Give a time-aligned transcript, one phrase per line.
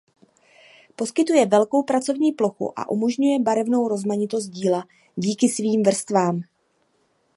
[0.95, 4.83] Poskytuje velkou pracovní plochu a umožňuje barevnou rozmanitost díla
[5.15, 6.41] díky svým vrstvám.